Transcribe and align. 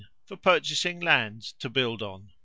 For 0.25 0.35
purchasing 0.35 0.99
lands 0.99 1.53
to 1.59 1.69
build 1.69 2.01
on. 2.01 2.31